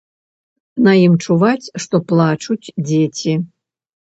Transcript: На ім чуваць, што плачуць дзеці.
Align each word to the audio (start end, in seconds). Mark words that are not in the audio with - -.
На 0.87 0.93
ім 1.07 1.13
чуваць, 1.25 1.71
што 1.83 1.95
плачуць 2.13 2.73
дзеці. 2.89 3.37